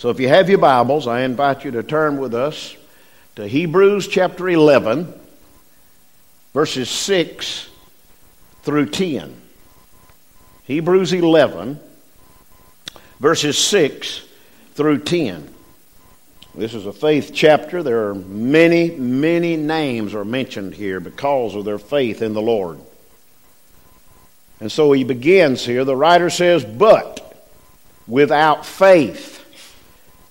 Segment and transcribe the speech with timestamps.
[0.00, 2.74] So if you have your Bibles, I invite you to turn with us
[3.36, 5.12] to Hebrews chapter 11,
[6.54, 7.68] verses 6
[8.62, 9.38] through 10.
[10.64, 11.78] Hebrews 11,
[13.18, 14.26] verses 6
[14.72, 15.54] through 10.
[16.54, 17.82] This is a faith chapter.
[17.82, 22.80] There are many, many names are mentioned here because of their faith in the Lord.
[24.60, 25.84] And so he begins here.
[25.84, 27.50] The writer says, But
[28.08, 29.39] without faith,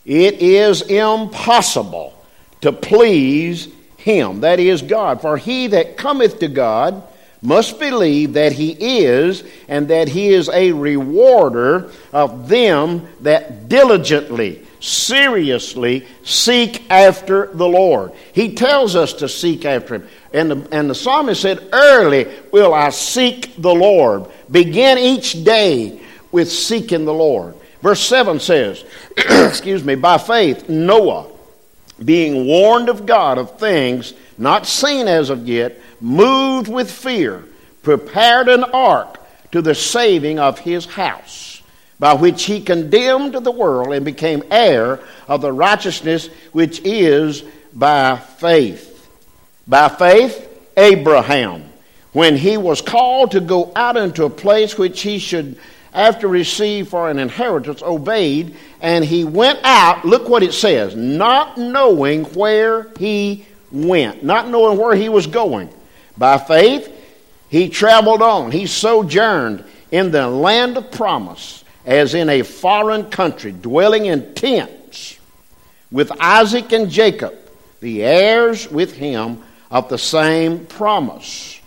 [0.09, 2.15] it is impossible
[2.61, 5.21] to please him, that is God.
[5.21, 7.03] For he that cometh to God
[7.43, 14.65] must believe that he is, and that he is a rewarder of them that diligently
[14.79, 18.11] seriously seek after the Lord.
[18.33, 20.07] He tells us to seek after Him.
[20.33, 24.25] And the, and the psalmist said, Early will I seek the Lord.
[24.49, 27.55] Begin each day with seeking the Lord.
[27.81, 28.83] Verse 7 says,
[29.17, 31.27] Excuse me, by faith, Noah,
[32.03, 37.43] being warned of God of things not seen as of yet, moved with fear,
[37.83, 39.19] prepared an ark
[39.51, 41.61] to the saving of his house
[41.99, 48.15] by which he condemned the world and became heir of the righteousness which is by
[48.15, 49.07] faith.
[49.67, 51.65] By faith, Abraham,
[52.13, 55.59] when he was called to go out into a place which he should
[55.93, 60.05] after receive for an inheritance, obeyed, and he went out.
[60.05, 65.69] Look what it says not knowing where he went, not knowing where he was going.
[66.17, 66.95] By faith,
[67.49, 73.51] he traveled on, he sojourned in the land of promise as in a foreign country,
[73.51, 75.17] dwelling in tents
[75.91, 77.33] with Isaac and Jacob,
[77.79, 81.59] the heirs with him of the same promise.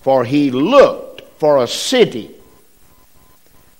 [0.00, 2.34] For he looked for a city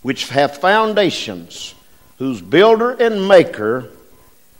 [0.03, 1.75] which hath foundations,
[2.19, 3.91] whose builder and maker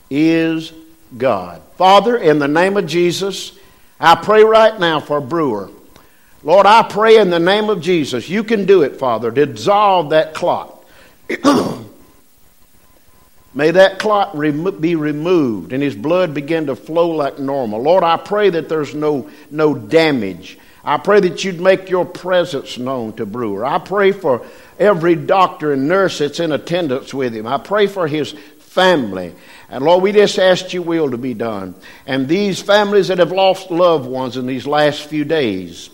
[0.09, 0.73] is
[1.17, 1.61] God.
[1.77, 3.57] Father, in the name of Jesus,
[3.99, 5.69] I pray right now for Brewer.
[6.43, 10.33] Lord, I pray in the name of Jesus, you can do it, Father, dissolve that
[10.33, 10.83] clot.
[13.55, 14.37] May that clot
[14.81, 17.81] be removed and his blood begin to flow like normal.
[17.81, 20.57] Lord, I pray that there's no, no damage.
[20.83, 23.65] I pray that you'd make your presence known to Brewer.
[23.65, 24.45] I pray for
[24.77, 27.47] every doctor and nurse that's in attendance with him.
[27.47, 29.33] I pray for his family.
[29.69, 31.75] And Lord, we just ask your will to be done.
[32.05, 35.89] And these families that have lost loved ones in these last few days,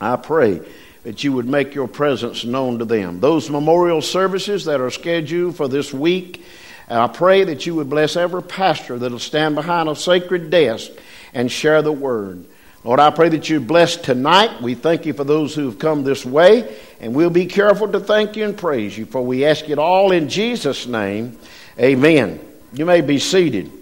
[0.00, 0.60] I pray
[1.02, 3.20] that you would make your presence known to them.
[3.20, 6.42] Those memorial services that are scheduled for this week,
[6.88, 10.90] I pray that you would bless every pastor that'll stand behind a sacred desk
[11.34, 12.46] and share the word.
[12.84, 14.60] Lord, I pray that you bless tonight.
[14.60, 17.98] We thank you for those who have come this way, and we'll be careful to
[17.98, 21.38] thank you and praise you, for we ask it all in Jesus' name.
[21.80, 22.38] Amen.
[22.74, 23.72] You may be seated.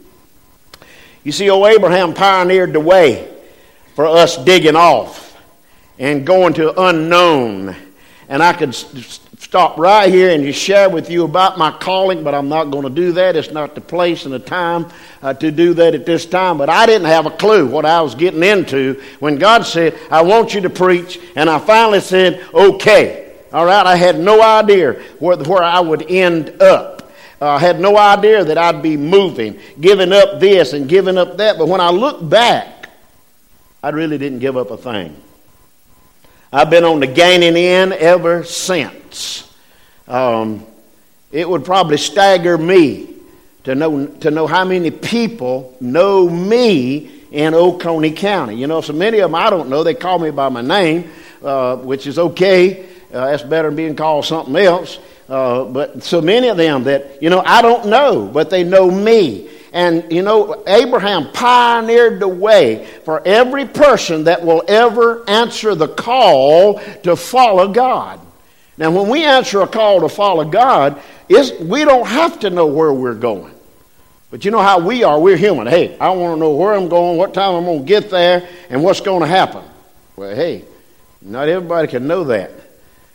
[1.25, 3.29] You see, old Abraham pioneered the way
[3.97, 5.37] for us digging off
[5.99, 7.75] and going to unknown.
[8.29, 8.75] And I could
[9.43, 12.85] stop right here and just share with you about my calling, but I'm not going
[12.85, 13.37] to do that.
[13.37, 14.87] It's not the place and the time
[15.21, 16.59] uh, to do that at this time.
[16.59, 20.23] But I didn't have a clue what I was getting into when God said, I
[20.23, 21.21] want you to preach.
[21.37, 23.35] And I finally said, okay.
[23.53, 27.13] All right, I had no idea where, where I would end up.
[27.39, 31.37] Uh, I had no idea that I'd be moving, giving up this and giving up
[31.39, 31.59] that.
[31.59, 32.89] But when I look back,
[33.83, 35.21] I really didn't give up a thing.
[36.55, 39.51] I've been on the gaining end ever since.
[40.07, 40.67] Um,
[41.31, 43.09] it would probably stagger me
[43.65, 48.57] to know, to know how many people know me in Oconee County.
[48.57, 49.83] You know, so many of them I don't know.
[49.83, 51.11] They call me by my name,
[51.43, 52.85] uh, which is okay.
[53.11, 54.99] Uh, that's better than being called something else.
[55.31, 58.91] Uh, but so many of them that, you know, I don't know, but they know
[58.91, 59.49] me.
[59.72, 65.88] And, you know, Abraham pioneered the way for every person that will ever answer the
[65.88, 68.21] call to follow God.
[68.77, 72.93] Now, when we answer a call to follow God, we don't have to know where
[72.93, 73.55] we're going.
[74.31, 75.19] But you know how we are.
[75.20, 75.67] We're human.
[75.67, 78.49] Hey, I want to know where I'm going, what time I'm going to get there,
[78.70, 79.62] and what's going to happen.
[80.17, 80.64] Well, hey,
[81.20, 82.50] not everybody can know that.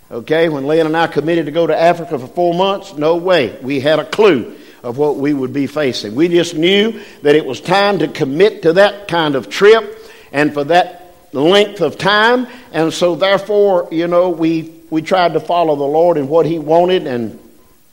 [0.10, 3.60] Okay, when Lynn and I committed to go to Africa for four months, no way.
[3.62, 4.56] We had a clue
[4.88, 6.16] of what we would be facing.
[6.16, 10.54] We just knew that it was time to commit to that kind of trip and
[10.54, 12.48] for that length of time.
[12.72, 16.58] And so, therefore, you know, we, we tried to follow the Lord in what He
[16.58, 17.38] wanted, and,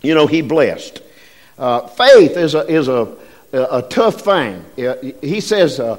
[0.02, 1.02] you know, He blessed.
[1.58, 3.16] Uh, faith is a, is a,
[3.52, 4.64] a, tough thing.
[5.20, 5.96] He says, uh,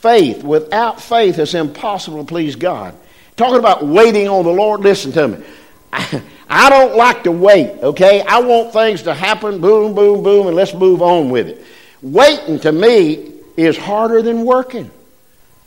[0.00, 2.92] faith, without faith, it's impossible to please God.
[3.36, 5.44] Talking about waiting on the Lord, listen to me.
[6.48, 8.22] I don't like to wait, okay?
[8.22, 11.64] I want things to happen, boom, boom, boom, and let's move on with it.
[12.00, 14.90] Waiting to me is harder than working.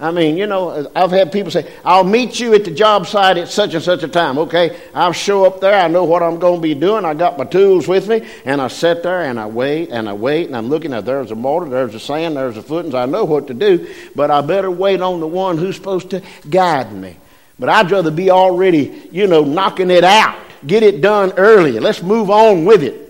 [0.01, 3.37] I mean, you know, I've had people say, I'll meet you at the job site
[3.37, 4.39] at such and such a time.
[4.39, 5.79] Okay, I'll show up there.
[5.79, 7.05] I know what I'm going to be doing.
[7.05, 8.27] I got my tools with me.
[8.43, 11.29] And I sit there and I wait and I wait and I'm looking at there's
[11.29, 12.95] a mortar, there's a sand, there's a footings.
[12.95, 16.23] I know what to do, but I better wait on the one who's supposed to
[16.49, 17.17] guide me.
[17.59, 20.50] But I'd rather be already, you know, knocking it out.
[20.65, 21.79] Get it done early.
[21.79, 23.09] Let's move on with it.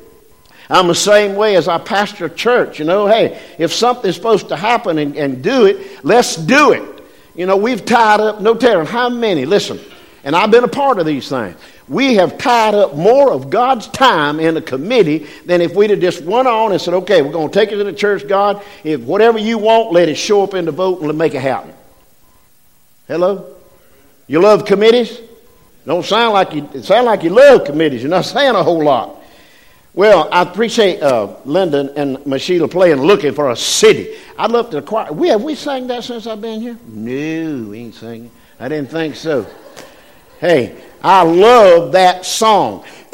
[0.70, 2.80] I'm the same way as I pastor a church.
[2.80, 7.04] You know, hey, if something's supposed to happen and, and do it, let's do it.
[7.36, 9.80] You know, we've tied up, no telling how many, listen,
[10.24, 11.58] and I've been a part of these things.
[11.88, 16.00] We have tied up more of God's time in a committee than if we'd have
[16.00, 18.64] just went on and said, okay, we're going to take it to the church, God.
[18.84, 21.74] If whatever you want, let it show up in the vote and make it happen.
[23.08, 23.56] Hello?
[24.28, 25.20] You love committees?
[25.86, 28.02] Don't sound like you, it sound like you love committees.
[28.02, 29.18] You're not saying a whole lot.
[29.94, 34.78] Well, I appreciate uh, Linda and Mashila playing "Looking for a City." I'd love to
[34.78, 35.12] acquire.
[35.12, 36.78] We have we sang that since I've been here?
[36.88, 38.32] No, we ain't singing.
[38.60, 39.46] I didn't think so.
[40.40, 42.86] Hey, I love that song.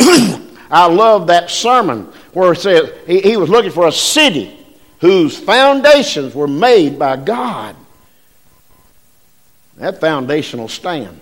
[0.70, 4.58] I love that sermon where it says he, he was looking for a city
[5.00, 7.76] whose foundations were made by God.
[9.78, 11.20] That foundation will stand.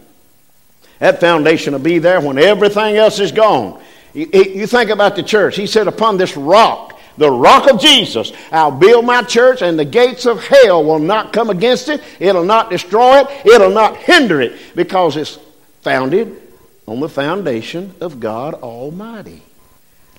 [1.00, 3.81] That foundation will be there when everything else is gone.
[4.13, 5.57] You think about the church.
[5.57, 9.86] He said, Upon this rock, the rock of Jesus, I'll build my church, and the
[9.86, 12.01] gates of hell will not come against it.
[12.19, 13.45] It'll not destroy it.
[13.45, 15.38] It'll not hinder it because it's
[15.81, 16.42] founded
[16.88, 19.41] on the foundation of God Almighty.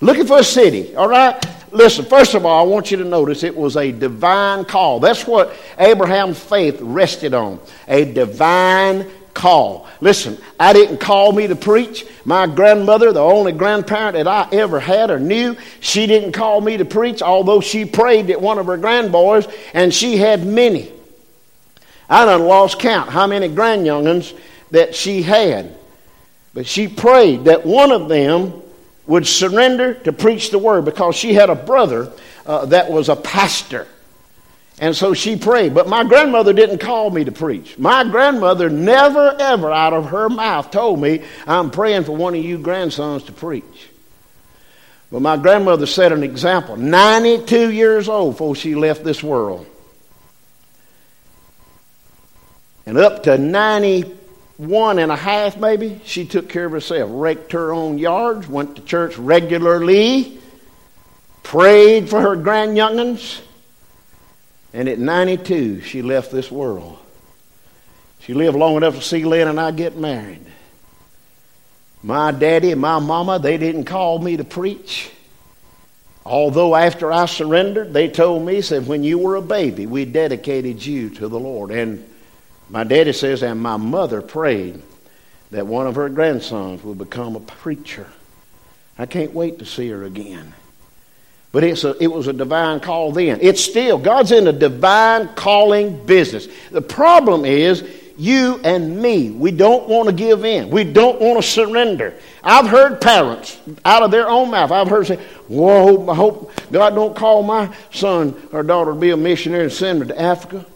[0.00, 1.42] Looking for a city, all right?
[1.72, 5.00] Listen, first of all, I want you to notice it was a divine call.
[5.00, 9.86] That's what Abraham's faith rested on a divine call.
[10.00, 12.06] Listen, I didn't call me to preach.
[12.24, 16.78] My grandmother, the only grandparent that I ever had or knew, she didn't call me
[16.78, 20.90] to preach, although she prayed at one of her grandboys, and she had many.
[22.08, 24.36] I done lost count how many grandyoungins
[24.70, 25.76] that she had.
[26.54, 28.62] But she prayed that one of them
[29.06, 32.10] would surrender to preach the word because she had a brother
[32.46, 33.86] uh, that was a pastor.
[34.78, 35.74] And so she prayed.
[35.74, 37.78] But my grandmother didn't call me to preach.
[37.78, 42.44] My grandmother never, ever out of her mouth told me, I'm praying for one of
[42.44, 43.90] you grandsons to preach.
[45.10, 46.76] But my grandmother set an example.
[46.76, 49.66] 92 years old before she left this world.
[52.84, 57.10] And up to 91 and a half, maybe, she took care of herself.
[57.12, 60.38] Raked her own yards, went to church regularly,
[61.42, 63.40] prayed for her grandyoungins
[64.72, 66.98] and at 92, she left this world.
[68.20, 70.44] She lived long enough to see Lynn and I get married.
[72.02, 75.10] My daddy and my mama, they didn't call me to preach.
[76.24, 80.84] Although after I surrendered, they told me, said, when you were a baby, we dedicated
[80.84, 81.70] you to the Lord.
[81.70, 82.04] And
[82.68, 84.82] my daddy says, and my mother prayed
[85.52, 88.08] that one of her grandsons would become a preacher.
[88.98, 90.52] I can't wait to see her again.
[91.56, 93.38] But it's a, it was a divine call then.
[93.40, 96.48] It's still, God's in a divine calling business.
[96.70, 97.82] The problem is,
[98.18, 100.68] you and me, we don't want to give in.
[100.68, 102.12] We don't want to surrender.
[102.44, 105.16] I've heard parents out of their own mouth, I've heard say,
[105.48, 109.72] Whoa, I hope God don't call my son or daughter to be a missionary and
[109.72, 110.66] send me to Africa.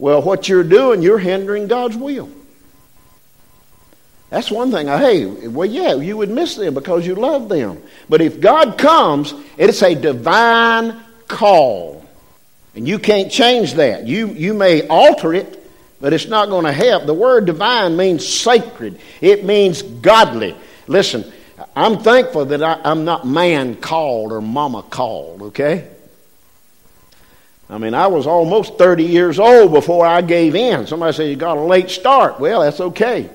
[0.00, 2.28] Well, what you're doing, you're hindering God's will.
[4.30, 4.88] That's one thing.
[4.88, 7.82] Uh, hey, well, yeah, you would miss them because you love them.
[8.08, 12.04] But if God comes, it's a divine call.
[12.74, 14.06] And you can't change that.
[14.06, 17.06] You, you may alter it, but it's not going to help.
[17.06, 20.56] The word divine means sacred, it means godly.
[20.86, 21.32] Listen,
[21.74, 25.88] I'm thankful that I, I'm not man called or mama called, okay?
[27.68, 30.86] I mean, I was almost 30 years old before I gave in.
[30.86, 32.38] Somebody said, You got a late start.
[32.38, 33.28] Well, that's okay.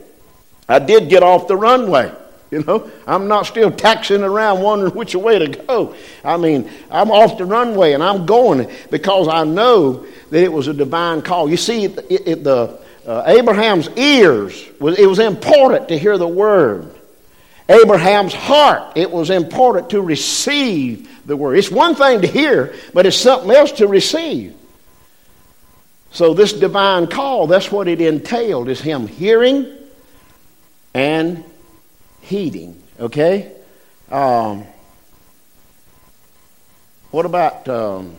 [0.71, 2.11] I did get off the runway.
[2.51, 5.95] You know, I'm not still taxing around wondering which way to go.
[6.21, 10.67] I mean, I'm off the runway and I'm going because I know that it was
[10.67, 11.49] a divine call.
[11.49, 16.27] You see, it, it, the uh, Abraham's ears was it was important to hear the
[16.27, 16.93] word.
[17.69, 21.57] Abraham's heart it was important to receive the word.
[21.57, 24.53] It's one thing to hear, but it's something else to receive.
[26.11, 29.77] So this divine call, that's what it entailed, is him hearing
[30.93, 31.43] and
[32.21, 32.81] heeding.
[32.99, 33.51] Okay?
[34.09, 34.65] Um,
[37.11, 38.15] what about um,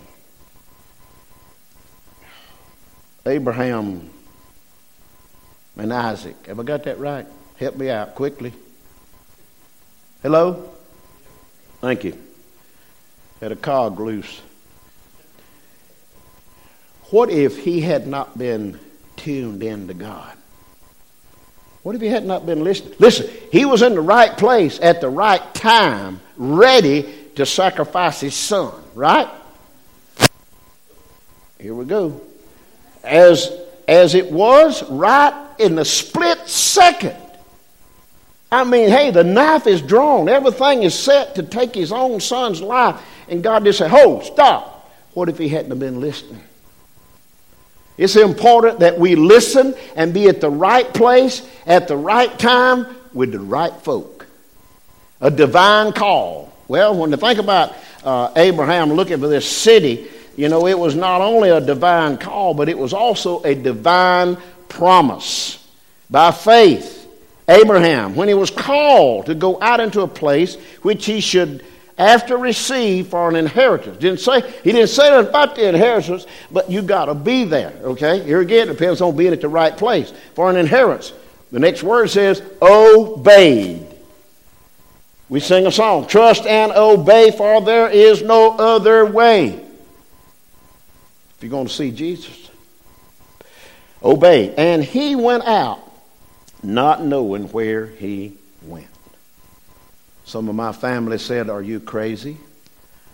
[3.26, 4.10] Abraham
[5.76, 6.46] and Isaac?
[6.46, 7.26] Have I got that right?
[7.58, 8.52] Help me out quickly.
[10.22, 10.70] Hello?
[11.80, 12.16] Thank you.
[13.40, 14.40] Had a cog loose.
[17.10, 18.78] What if he had not been
[19.16, 20.36] tuned in to God?
[21.82, 22.94] What if he had not been listening?
[22.98, 28.34] Listen, he was in the right place at the right time, ready to sacrifice his
[28.34, 29.28] son, right?
[31.58, 32.20] Here we go.
[33.02, 33.50] As,
[33.88, 37.16] as it was, right in the split second.
[38.50, 40.28] I mean, hey, the knife is drawn.
[40.28, 43.00] Everything is set to take his own son's life.
[43.28, 44.90] And God just said, hold, stop.
[45.14, 46.42] What if he hadn't been listening?
[47.99, 52.87] It's important that we listen and be at the right place at the right time
[53.12, 54.26] with the right folk.
[55.20, 56.52] A divine call.
[56.68, 60.94] Well, when you think about uh, Abraham looking for this city, you know, it was
[60.94, 65.58] not only a divine call, but it was also a divine promise.
[66.08, 67.06] By faith,
[67.49, 71.64] Abraham, when he was called to go out into a place which he should
[71.99, 73.99] after receive for an inheritance.
[73.99, 77.72] Didn't say he didn't say nothing about the inheritance, but you got to be there.
[77.82, 81.12] Okay, here again depends on being at the right place for an inheritance.
[81.50, 83.87] The next word says obeyed.
[85.28, 89.49] We sing a song, trust and obey, for there is no other way.
[91.37, 92.50] If you're going to see Jesus,
[94.02, 94.54] obey.
[94.56, 95.80] And he went out,
[96.62, 98.37] not knowing where he.
[100.32, 102.38] Some of my family said, Are you crazy?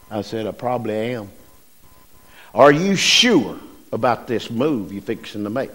[0.09, 1.29] I said, I probably am.
[2.55, 3.59] Are you sure
[3.91, 5.73] about this move you're fixing to make?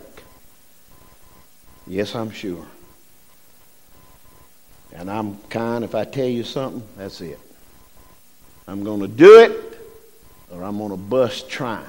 [1.86, 2.66] Yes, I'm sure.
[4.94, 7.40] And I'm kind, if I tell you something, that's it.
[8.66, 9.78] I'm going to do it
[10.50, 11.84] or I'm going to bust trying.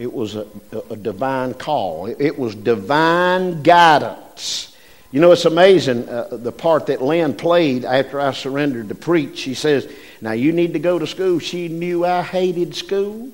[0.00, 0.44] It was a,
[0.90, 4.75] a, divine call, it was divine guidance.
[5.16, 9.38] You know, it's amazing uh, the part that Lynn played after I surrendered to preach.
[9.38, 11.38] She says, Now you need to go to school.
[11.38, 13.30] She knew I hated school.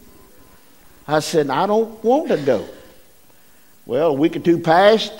[1.08, 2.64] I said, I don't want to go.
[3.84, 5.12] Well, a week or two passed.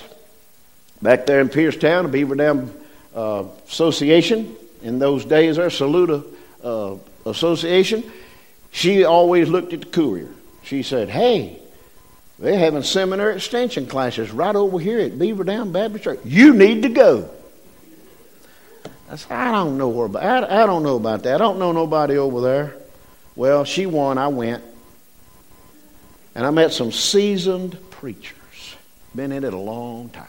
[1.02, 2.73] Back there in Piercetown, Beaver Dam
[3.12, 6.23] uh, Association, in those days, our Saluda
[6.62, 6.95] uh,
[7.26, 8.04] Association,
[8.71, 10.31] she always looked at the courier.
[10.62, 11.61] She said, Hey,
[12.42, 16.18] they're having seminary extension classes right over here at Beaver Dam Baptist Church.
[16.25, 17.30] You need to go.
[19.08, 21.37] I said, I don't know where, I, I don't know about that.
[21.37, 22.75] I don't know nobody over there.
[23.37, 24.18] Well, she won.
[24.18, 24.64] I went.
[26.34, 28.75] And I met some seasoned preachers.
[29.14, 30.26] Been in it a long time.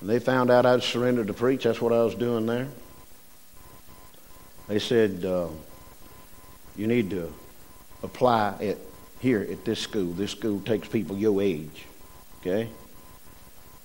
[0.00, 1.62] And they found out I'd surrendered to preach.
[1.62, 2.66] That's what I was doing there.
[4.66, 5.46] They said, uh,
[6.74, 7.32] you need to
[8.02, 8.80] apply it
[9.26, 10.12] here at this school.
[10.12, 11.84] This school takes people your age.
[12.40, 12.68] Okay?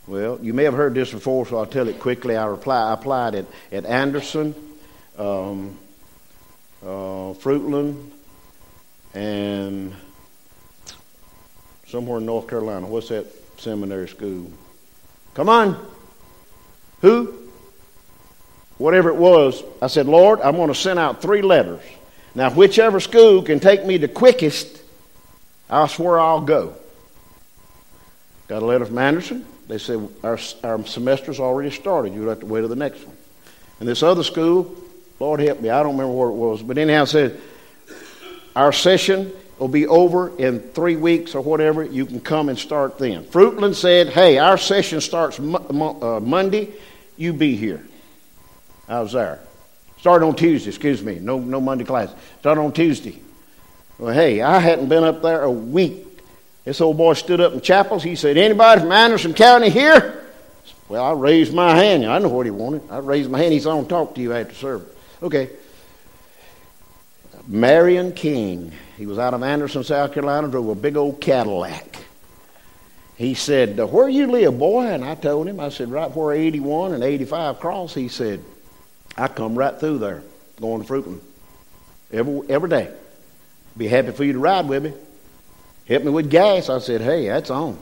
[0.06, 2.38] Well, you may have heard this before, so I'll tell it quickly.
[2.38, 4.54] I, reply, I applied at, at Anderson,
[5.18, 5.80] um,
[6.84, 8.12] uh, Fruitland,
[9.16, 9.96] and
[11.88, 12.86] somewhere in North Carolina.
[12.86, 13.26] What's that
[13.58, 14.52] seminary school?
[15.34, 15.92] Come on.
[17.02, 17.34] Who?
[18.78, 21.82] Whatever it was, I said, Lord, I'm going to send out three letters.
[22.36, 24.81] Now, whichever school can take me the quickest,
[25.72, 26.76] I swear I'll go.
[28.48, 29.46] Got a letter from Anderson.
[29.70, 32.14] They said, Our, our semester's already started.
[32.14, 33.16] You'll have to wait till the next one.
[33.80, 34.76] And this other school,
[35.20, 37.40] Lord help me, I don't remember where it was, but anyhow, said,
[38.54, 41.86] Our session will be over in three weeks or whatever.
[41.86, 43.24] You can come and start then.
[43.24, 46.74] Fruitland said, Hey, our session starts uh, Monday.
[47.16, 47.82] You be here.
[48.90, 49.40] I was there.
[50.00, 51.20] Started on Tuesday, excuse me.
[51.20, 52.14] No, no Monday class.
[52.40, 53.22] Started on Tuesday.
[54.02, 56.08] Well, hey, I hadn't been up there a week.
[56.66, 58.02] This old boy stood up in chapels.
[58.02, 60.26] He said, Anybody from Anderson County here?
[60.90, 62.08] Well, I raised my hand.
[62.08, 62.82] I know what he wanted.
[62.90, 63.54] I raised my hand.
[63.54, 64.92] He said, I want to talk to you after service.
[65.22, 65.52] Okay.
[67.46, 68.72] Marion King.
[68.98, 71.98] He was out of Anderson, South Carolina, drove a big old Cadillac.
[73.18, 74.88] He said, Where you live, boy?
[74.88, 77.94] And I told him, I said, Right where 81 and 85 cross.
[77.94, 78.44] He said,
[79.16, 80.24] I come right through there
[80.60, 81.20] going to Fruitland
[82.12, 82.92] every, every day.
[83.78, 84.94] Be happy for you to ride with me.
[85.88, 86.70] Help me with gas.
[86.70, 87.78] I said, hey, that's on.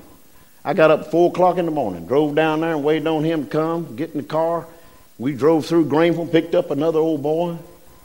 [0.64, 3.46] I got up 4 o'clock in the morning, drove down there and waited on him
[3.46, 4.68] to come, get in the car.
[5.18, 7.58] We drove through Greenville, picked up another old boy,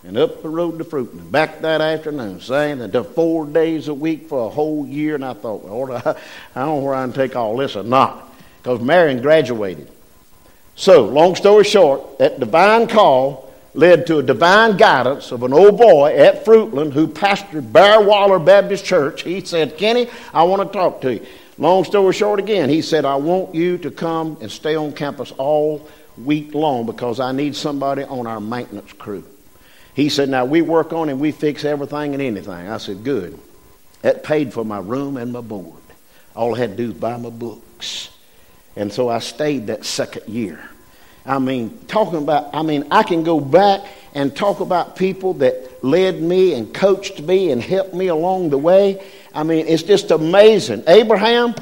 [0.03, 1.31] and up the road to Fruitland.
[1.31, 5.15] Back that afternoon, saying that the four days a week for a whole year.
[5.15, 6.01] And I thought, Lord, I,
[6.55, 8.35] I don't know where I can take all this or not.
[8.63, 9.91] Because Marion graduated.
[10.77, 13.44] So, long story short, that divine call
[13.75, 18.39] led to a divine guidance of an old boy at Fruitland who pastored Bear Waller
[18.39, 19.23] Baptist Church.
[19.23, 21.27] He said, Kenny, I want to talk to you.
[21.59, 25.33] Long story short again, he said, I want you to come and stay on campus
[25.33, 29.25] all week long because I need somebody on our maintenance crew.
[29.95, 32.69] He said, Now we work on and we fix everything and anything.
[32.69, 33.39] I said, Good.
[34.03, 35.81] That paid for my room and my board.
[36.37, 38.11] All I had to do was buy my books.
[38.77, 40.69] And so I stayed that second year.
[41.27, 43.81] I mean, talking about, I mean, I can go back
[44.15, 48.59] and talk about people that led me and coached me and helped me along the
[48.59, 49.03] way.
[49.35, 50.85] I mean, it's just amazing.
[50.87, 51.55] Abraham,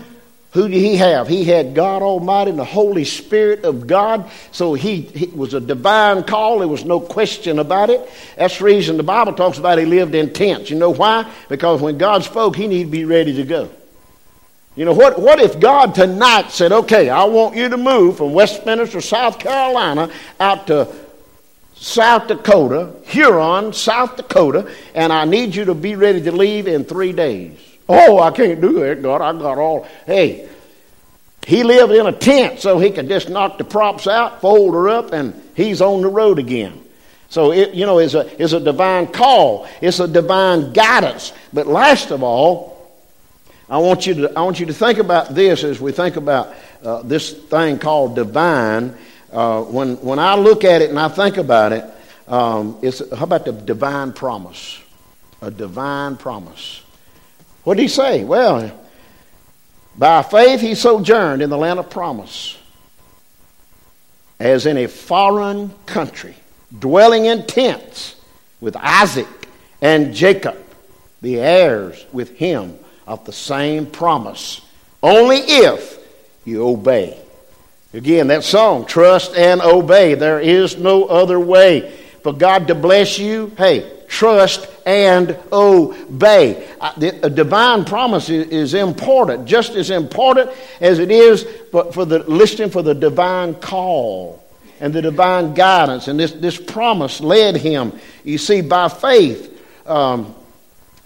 [0.53, 1.29] who did he have?
[1.29, 4.31] He had God Almighty and the Holy Spirit of God.
[4.51, 6.59] So he, he was a divine call.
[6.59, 8.07] There was no question about it.
[8.37, 10.69] That's the reason the Bible talks about he lived in tents.
[10.69, 11.33] You know why?
[11.49, 13.71] Because when God spoke, he needed to be ready to go.
[14.75, 18.33] You know, what, what if God tonight said, okay, I want you to move from
[18.33, 20.11] Westminster, South Carolina,
[20.41, 20.89] out to
[21.75, 26.85] South Dakota, Huron, South Dakota, and I need you to be ready to leave in
[26.85, 27.59] three days.
[27.87, 29.21] Oh, I can't do that, God.
[29.21, 29.87] I got all.
[30.07, 30.49] Hey,
[31.47, 34.89] he lived in a tent so he could just knock the props out, fold her
[34.89, 36.83] up, and he's on the road again.
[37.29, 41.33] So, it, you know, it's a, it's a divine call, it's a divine guidance.
[41.53, 42.72] But last of all,
[43.73, 46.55] I want you to, I want you to think about this as we think about
[46.85, 48.95] uh, this thing called divine.
[49.33, 51.83] Uh, when, when I look at it and I think about it,
[52.29, 54.79] um, it's, how about the divine promise?
[55.41, 56.83] A divine promise.
[57.65, 58.25] What did he say?
[58.25, 58.79] Well,
[59.97, 62.59] by faith he sojourned in the land of promise,
[64.39, 66.35] as in a foreign country,
[66.79, 68.17] dwelling in tents
[68.61, 69.49] with Isaac
[69.81, 70.59] and Jacob,
[71.23, 74.61] the heirs with him of the same promise,
[75.03, 75.99] only if
[76.45, 77.19] you obey.
[77.95, 80.15] Again, that song, trust and obey.
[80.15, 81.93] There is no other way
[82.23, 83.53] for God to bless you.
[83.59, 86.69] Hey, trust and obey.
[86.81, 92.83] A divine promise is important, just as important as it is for the listening for
[92.83, 94.43] the divine call
[94.81, 96.09] and the divine guidance.
[96.09, 97.93] And this, this promise led him,
[98.25, 99.51] you see, by faith.
[99.87, 100.35] Um,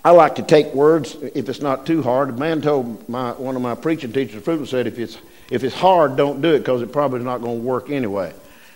[0.07, 2.28] I like to take words if it's not too hard.
[2.28, 5.19] A man told my, one of my preaching teachers, Fruitland, said, if it's,
[5.50, 8.33] if it's hard, don't do it because it probably is not going to work anyway.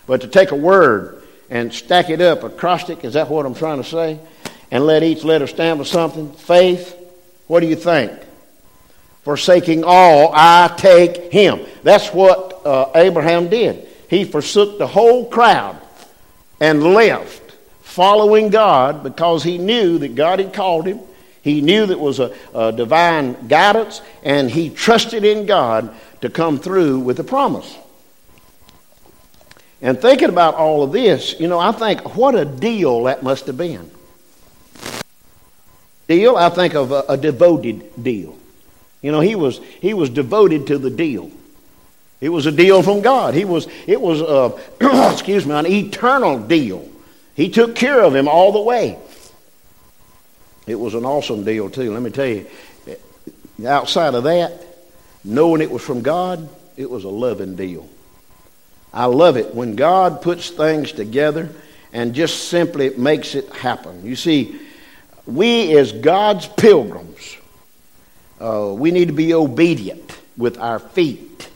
[0.08, 3.80] But to take a word and stack it up, acrostic, is that what I'm trying
[3.80, 4.18] to say?
[4.72, 6.32] And let each letter stand for something.
[6.32, 6.96] Faith,
[7.46, 8.10] what do you think?
[9.22, 11.60] Forsaking all, I take him.
[11.84, 13.86] That's what uh, Abraham did.
[14.08, 15.80] He forsook the whole crowd
[16.58, 17.52] and left,
[17.82, 20.98] following God because he knew that God had called him
[21.42, 26.58] he knew that was a, a divine guidance, and he trusted in God to come
[26.58, 27.76] through with the promise.
[29.82, 33.46] And thinking about all of this, you know, I think what a deal that must
[33.46, 33.90] have been.
[36.06, 38.36] Deal, I think of a, a devoted deal.
[39.00, 41.30] You know, he was he was devoted to the deal.
[42.20, 43.32] It was a deal from God.
[43.32, 44.54] He was it was a,
[45.12, 46.86] excuse me an eternal deal.
[47.34, 48.98] He took care of him all the way.
[50.70, 51.92] It was an awesome deal, too.
[51.92, 52.46] Let me tell you,
[53.66, 54.52] outside of that,
[55.24, 57.88] knowing it was from God, it was a loving deal.
[58.92, 61.50] I love it when God puts things together
[61.92, 64.06] and just simply makes it happen.
[64.06, 64.60] You see,
[65.26, 67.36] we as God's pilgrims,
[68.40, 71.48] uh, we need to be obedient with our feet.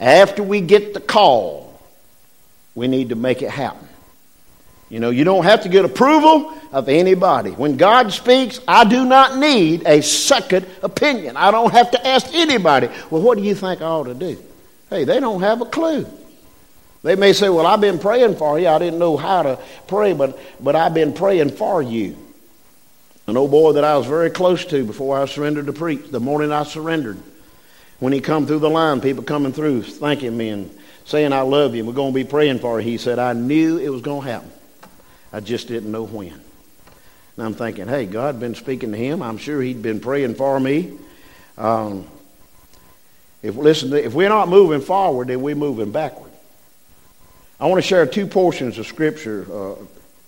[0.00, 1.80] After we get the call,
[2.74, 3.87] we need to make it happen.
[4.90, 7.50] You know, you don't have to get approval of anybody.
[7.50, 11.36] When God speaks, I do not need a second opinion.
[11.36, 14.42] I don't have to ask anybody, well, what do you think I ought to do?
[14.88, 16.06] Hey, they don't have a clue.
[17.02, 18.68] They may say, well, I've been praying for you.
[18.68, 22.16] I didn't know how to pray, but, but I've been praying for you.
[23.26, 26.18] An old boy that I was very close to before I surrendered to preach, the
[26.18, 27.18] morning I surrendered,
[27.98, 31.74] when he come through the line, people coming through thanking me and saying, I love
[31.74, 32.88] you, we're going to be praying for you.
[32.88, 34.50] He said, I knew it was going to happen.
[35.32, 36.32] I just didn't know when.
[36.32, 39.22] And I'm thinking, hey, God been speaking to him.
[39.22, 40.98] I'm sure he'd been praying for me.
[41.56, 42.06] Um,
[43.42, 46.32] if listen, if we're not moving forward, then we're moving backward.
[47.60, 49.74] I want to share two portions of scripture uh,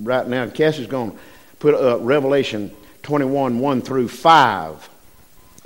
[0.00, 0.48] right now.
[0.48, 1.18] Cassie's going to
[1.58, 2.70] put up Revelation
[3.02, 4.88] 21, 1 through 5.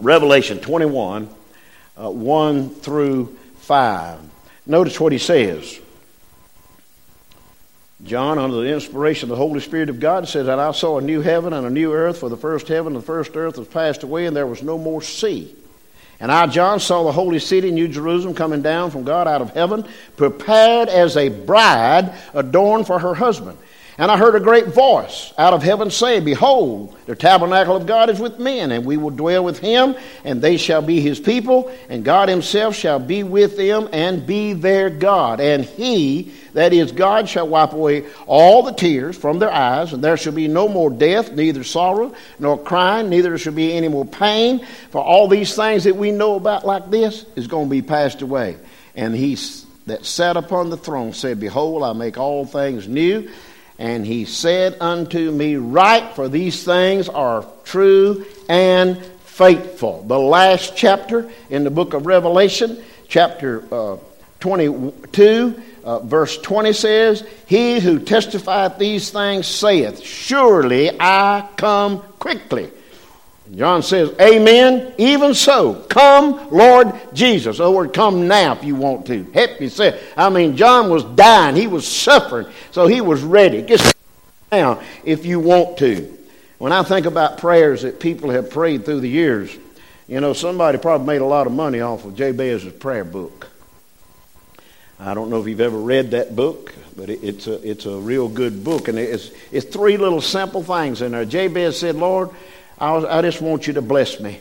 [0.01, 1.29] Revelation 21,
[1.97, 4.21] uh, 1 through 5.
[4.67, 5.79] Notice what he says.
[8.05, 11.03] John, under the inspiration of the Holy Spirit of God, says that I saw a
[11.03, 13.67] new heaven and a new earth, for the first heaven and the first earth was
[13.67, 15.55] passed away, and there was no more sea.
[16.21, 19.51] And I, John, saw the holy city, New Jerusalem, coming down from God out of
[19.51, 19.87] heaven,
[20.17, 23.57] prepared as a bride adorned for her husband.
[23.97, 28.11] And I heard a great voice out of heaven say, Behold, the tabernacle of God
[28.11, 31.73] is with men, and we will dwell with him, and they shall be his people,
[31.89, 35.41] and God himself shall be with them and be their God.
[35.41, 40.03] And he That is, God shall wipe away all the tears from their eyes, and
[40.03, 44.07] there shall be no more death, neither sorrow, nor crying, neither shall be any more
[44.07, 44.65] pain.
[44.91, 48.23] For all these things that we know about like this is going to be passed
[48.23, 48.57] away.
[48.95, 49.37] And he
[49.87, 53.31] that sat upon the throne said, Behold, I make all things new.
[53.79, 60.05] And he said unto me, Write, for these things are true and faithful.
[60.05, 63.97] The last chapter in the book of Revelation, chapter uh,
[64.41, 72.71] 22, uh, verse 20 says, He who testifieth these things saith, Surely I come quickly.
[73.55, 74.95] John says, Amen.
[74.97, 77.61] Even so, come, Lord Jesus.
[77.61, 79.25] Oh, word, come now if you want to.
[79.33, 80.01] Help yourself.
[80.17, 81.55] I mean, John was dying.
[81.55, 82.47] He was suffering.
[82.71, 83.61] So he was ready.
[83.61, 83.95] Just
[84.51, 86.11] now if you want to.
[86.57, 89.55] When I think about prayers that people have prayed through the years,
[90.09, 93.49] you know, somebody probably made a lot of money off of Jabez's prayer book.
[94.99, 98.29] I don't know if you've ever read that book, but it's a, it's a real
[98.29, 98.89] good book.
[98.89, 101.25] And it's, it's three little simple things in there.
[101.25, 102.31] Jabez said, Lord,
[102.79, 104.41] I, was, I just want you to bless me.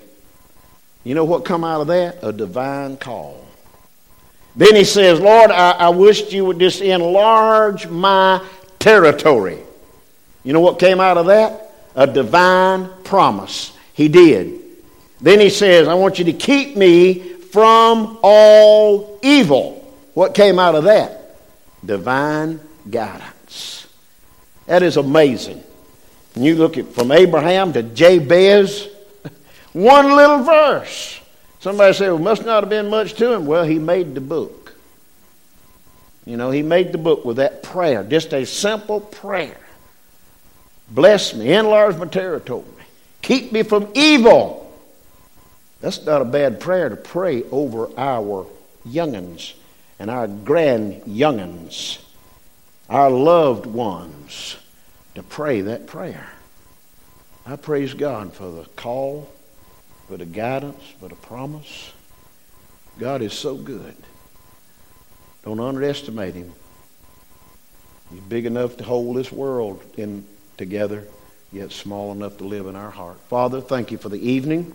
[1.04, 2.20] You know what come out of that?
[2.22, 3.46] A divine call.
[4.56, 8.46] Then he says, Lord, I, I wished you would just enlarge my
[8.80, 9.58] territory.
[10.44, 11.72] You know what came out of that?
[11.96, 13.76] A divine promise.
[13.94, 14.62] He did.
[15.20, 19.83] Then he says, I want you to keep me from all evil.
[20.14, 21.38] What came out of that?
[21.86, 23.88] Divine guidance.
[24.68, 25.64] That is amazing.
[26.36, 28.88] You look at from Abraham to Jabez,
[29.74, 31.20] one little verse.
[31.60, 33.46] Somebody said, well, must not have been much to him.
[33.46, 34.76] Well, he made the book.
[36.26, 39.60] You know, he made the book with that prayer, just a simple prayer.
[40.90, 42.66] Bless me, enlarge my territory,
[43.22, 44.60] keep me from evil.
[45.82, 48.46] That's not a bad prayer to pray over our
[48.88, 49.54] youngins
[50.00, 52.00] and our grand youngins,
[52.90, 54.58] our loved ones
[55.16, 56.30] to pray that prayer.
[57.46, 59.30] I praise God for the call,
[60.08, 61.92] for the guidance, for the promise.
[63.00, 63.96] God is so good.
[65.44, 66.54] Don't underestimate him.
[68.12, 70.26] He's big enough to hold this world in
[70.58, 71.08] together,
[71.52, 73.20] yet small enough to live in our heart.
[73.28, 74.74] Father, thank you for the evening.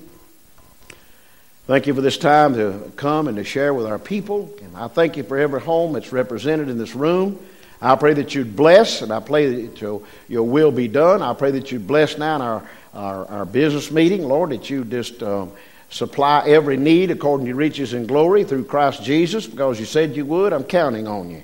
[1.68, 4.50] Thank you for this time to come and to share with our people.
[4.62, 7.38] And I thank you for every home that's represented in this room.
[7.83, 11.20] I pray that you'd bless, and I pray that your, will be done.
[11.20, 14.83] I pray that you'd bless now in our, our, our business meeting, Lord, that you
[14.83, 15.52] just um,
[15.90, 20.16] supply every need according to your riches and glory through Christ Jesus, because you said
[20.16, 20.54] you would.
[20.54, 21.42] I'm counting on you.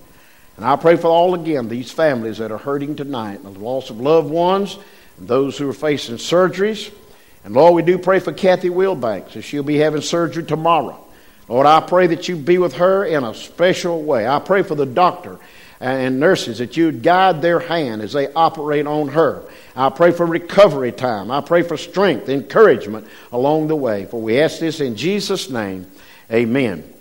[0.56, 4.00] And I pray for all again these families that are hurting tonight, the loss of
[4.00, 4.78] loved ones,
[5.18, 6.90] those who are facing surgeries.
[7.44, 10.98] And Lord, we do pray for Kathy Wilbanks as she'll be having surgery tomorrow.
[11.46, 14.26] Lord, I pray that you be with her in a special way.
[14.26, 15.38] I pray for the doctor
[15.78, 19.44] and nurses that you'd guide their hand as they operate on her.
[19.76, 21.30] I pray for recovery time.
[21.30, 24.06] I pray for strength, encouragement along the way.
[24.06, 25.86] For we ask this in Jesus' name.
[26.32, 26.93] Amen.